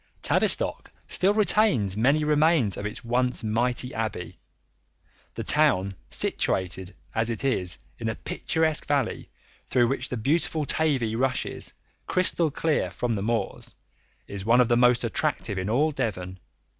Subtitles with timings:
[0.23, 4.39] Tavistock still retains many remains of its once mighty abbey.
[5.35, 9.29] The town, situated as it is in a picturesque valley
[9.67, 11.73] through which the beautiful Tavy rushes,
[12.07, 13.75] crystal clear, from the moors,
[14.27, 16.39] is one of the most attractive in all Devon.